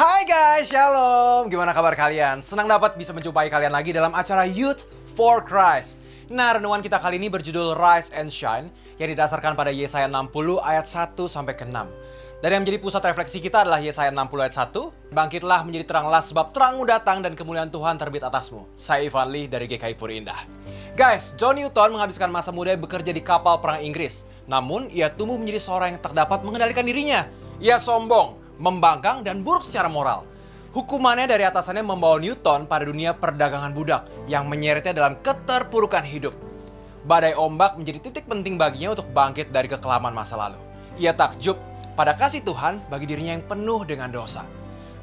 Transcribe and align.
Hai 0.00 0.24
Shalom, 0.64 1.52
gimana 1.52 1.76
kabar 1.76 1.92
kalian? 1.92 2.40
Senang 2.40 2.64
dapat 2.64 2.96
bisa 2.96 3.12
menjumpai 3.12 3.52
kalian 3.52 3.68
lagi 3.68 3.92
dalam 3.92 4.16
acara 4.16 4.48
Youth 4.48 4.88
for 5.12 5.44
Christ. 5.44 6.00
Nah, 6.32 6.56
renungan 6.56 6.80
kita 6.80 6.96
kali 6.96 7.20
ini 7.20 7.28
berjudul 7.28 7.76
Rise 7.76 8.08
and 8.16 8.32
Shine 8.32 8.72
yang 8.96 9.12
didasarkan 9.12 9.52
pada 9.52 9.68
Yesaya 9.68 10.08
60 10.08 10.56
ayat 10.56 10.88
1 10.88 11.20
sampai 11.28 11.52
ke 11.52 11.68
6. 11.68 11.84
Dan 12.40 12.48
yang 12.48 12.64
menjadi 12.64 12.80
pusat 12.80 13.04
refleksi 13.12 13.44
kita 13.44 13.60
adalah 13.60 13.76
Yesaya 13.76 14.08
60 14.08 14.40
ayat 14.40 14.72
1. 14.72 15.12
Bangkitlah 15.12 15.68
menjadi 15.68 15.84
teranglah 15.92 16.24
sebab 16.24 16.48
terangmu 16.56 16.88
datang 16.88 17.20
dan 17.20 17.36
kemuliaan 17.36 17.68
Tuhan 17.68 18.00
terbit 18.00 18.24
atasmu. 18.24 18.72
Saya 18.80 19.04
Ivan 19.04 19.28
Lee 19.28 19.52
dari 19.52 19.68
GKI 19.68 20.00
Puri 20.00 20.16
Indah. 20.16 20.48
Guys, 20.96 21.36
John 21.36 21.60
Newton 21.60 21.92
menghabiskan 21.92 22.32
masa 22.32 22.48
muda 22.48 22.72
bekerja 22.72 23.12
di 23.12 23.20
kapal 23.20 23.60
perang 23.60 23.84
Inggris. 23.84 24.24
Namun, 24.48 24.88
ia 24.88 25.12
tumbuh 25.12 25.36
menjadi 25.36 25.60
seorang 25.60 25.92
yang 25.92 26.00
tak 26.00 26.16
dapat 26.16 26.40
mengendalikan 26.40 26.88
dirinya. 26.88 27.28
Ia 27.60 27.76
sombong, 27.76 28.39
membangkang, 28.60 29.24
dan 29.24 29.40
buruk 29.40 29.64
secara 29.64 29.88
moral. 29.88 30.28
Hukumannya 30.70 31.26
dari 31.26 31.42
atasannya 31.42 31.82
membawa 31.82 32.22
Newton 32.22 32.70
pada 32.70 32.86
dunia 32.86 33.10
perdagangan 33.10 33.74
budak 33.74 34.06
yang 34.30 34.46
menyeretnya 34.46 34.94
dalam 34.94 35.18
keterpurukan 35.18 36.06
hidup. 36.06 36.36
Badai 37.02 37.34
ombak 37.34 37.74
menjadi 37.74 37.98
titik 38.06 38.30
penting 38.30 38.54
baginya 38.54 38.94
untuk 38.94 39.10
bangkit 39.10 39.50
dari 39.50 39.66
kekelaman 39.66 40.14
masa 40.14 40.38
lalu. 40.38 40.60
Ia 41.00 41.16
takjub 41.16 41.58
pada 41.98 42.14
kasih 42.14 42.46
Tuhan 42.46 42.78
bagi 42.86 43.10
dirinya 43.10 43.34
yang 43.34 43.42
penuh 43.48 43.82
dengan 43.82 44.14
dosa. 44.14 44.46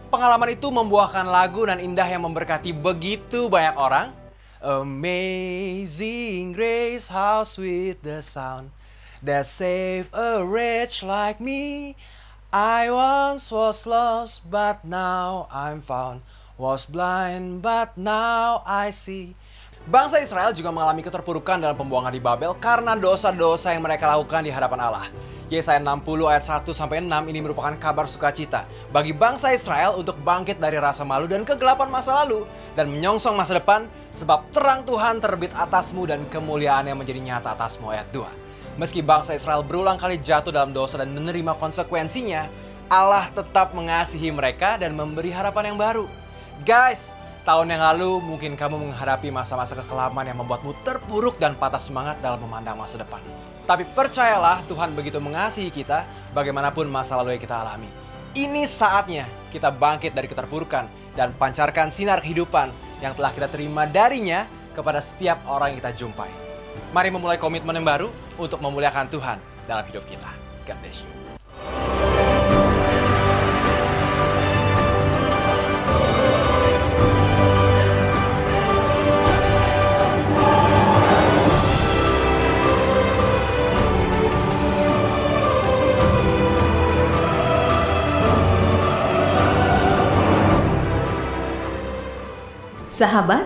Pengalaman 0.07 0.55
itu 0.55 0.71
membuahkan 0.71 1.27
lagu 1.27 1.67
dan 1.67 1.83
indah 1.83 2.07
yang 2.07 2.23
memberkati 2.23 2.71
begitu 2.71 3.51
banyak 3.51 3.75
orang. 3.75 4.15
Amazing 4.63 6.55
grace, 6.55 7.11
how 7.11 7.43
sweet 7.43 7.99
the 8.07 8.23
sound 8.23 8.71
that 9.19 9.43
save 9.43 10.07
a 10.15 10.47
wretch 10.47 11.03
like 11.03 11.43
me. 11.43 11.99
I 12.47 12.87
once 12.87 13.51
was 13.51 13.83
lost, 13.83 14.47
but 14.47 14.79
now 14.87 15.51
I'm 15.51 15.83
found. 15.83 16.23
Was 16.55 16.87
blind, 16.87 17.59
but 17.59 17.99
now 17.99 18.63
I 18.63 18.95
see. 18.95 19.35
Bangsa 19.83 20.23
Israel 20.23 20.55
juga 20.55 20.71
mengalami 20.71 21.03
keterpurukan 21.03 21.59
dalam 21.59 21.75
pembuangan 21.75 22.07
di 22.07 22.23
Babel 22.23 22.55
karena 22.55 22.95
dosa-dosa 22.95 23.75
yang 23.75 23.83
mereka 23.83 24.07
lakukan 24.07 24.47
di 24.47 24.51
hadapan 24.55 24.79
Allah. 24.79 25.11
Yesaya 25.51 25.75
60 25.83 26.07
ayat 26.23 26.43
1 26.47 26.71
sampai 26.71 27.03
6 27.03 27.11
ini 27.27 27.43
merupakan 27.43 27.75
kabar 27.75 28.07
sukacita 28.07 28.63
bagi 28.95 29.11
bangsa 29.11 29.51
Israel 29.51 29.99
untuk 29.99 30.15
bangkit 30.23 30.55
dari 30.55 30.79
rasa 30.79 31.03
malu 31.03 31.27
dan 31.27 31.43
kegelapan 31.43 31.91
masa 31.91 32.15
lalu 32.23 32.47
dan 32.79 32.87
menyongsong 32.87 33.35
masa 33.35 33.59
depan 33.59 33.91
sebab 34.15 34.47
terang 34.55 34.87
Tuhan 34.87 35.19
terbit 35.19 35.51
atasmu 35.51 36.07
dan 36.07 36.23
kemuliaannya 36.31 36.95
menjadi 36.95 37.19
nyata 37.19 37.59
atasmu 37.59 37.91
ayat 37.91 38.07
2. 38.15 38.46
Meski 38.77 39.01
bangsa 39.01 39.33
Israel 39.33 39.65
berulang 39.65 39.97
kali 39.97 40.21
jatuh 40.21 40.53
dalam 40.53 40.69
dosa 40.69 41.01
dan 41.01 41.09
menerima 41.09 41.57
konsekuensinya, 41.57 42.45
Allah 42.85 43.25
tetap 43.33 43.73
mengasihi 43.73 44.29
mereka 44.29 44.77
dan 44.77 44.93
memberi 44.93 45.33
harapan 45.33 45.73
yang 45.73 45.77
baru. 45.81 46.05
Guys, 46.61 47.17
tahun 47.41 47.73
yang 47.73 47.81
lalu 47.81 48.21
mungkin 48.21 48.53
kamu 48.53 48.77
menghadapi 48.77 49.33
masa-masa 49.33 49.73
kekelaman 49.73 50.29
yang 50.29 50.37
membuatmu 50.37 50.77
terpuruk 50.85 51.41
dan 51.41 51.57
patah 51.57 51.81
semangat 51.81 52.21
dalam 52.21 52.37
memandang 52.37 52.77
masa 52.77 53.01
depan. 53.01 53.17
Tapi 53.65 53.81
percayalah 53.97 54.61
Tuhan 54.69 54.93
begitu 54.93 55.17
mengasihi 55.17 55.73
kita 55.73 56.05
bagaimanapun 56.37 56.85
masa 56.85 57.17
lalu 57.17 57.33
yang 57.33 57.41
kita 57.41 57.57
alami. 57.57 57.89
Ini 58.37 58.61
saatnya 58.69 59.25
kita 59.49 59.73
bangkit 59.73 60.13
dari 60.13 60.29
keterpurukan 60.29 60.85
dan 61.17 61.33
pancarkan 61.33 61.89
sinar 61.89 62.21
kehidupan 62.21 62.69
yang 63.01 63.17
telah 63.17 63.33
kita 63.33 63.49
terima 63.49 63.89
darinya 63.89 64.45
kepada 64.77 65.01
setiap 65.01 65.41
orang 65.49 65.73
yang 65.73 65.81
kita 65.81 65.97
jumpai. 65.97 66.29
Mari 66.93 67.09
memulai 67.09 67.41
komitmen 67.41 67.73
yang 67.73 67.89
baru 67.89 68.26
untuk 68.37 68.61
memuliakan 68.61 69.09
Tuhan 69.09 69.37
dalam 69.65 69.83
hidup 69.89 70.05
kita. 70.05 70.31
God 70.65 70.77
bless 70.81 71.01
you. 71.01 71.17
Sahabat, 92.97 93.45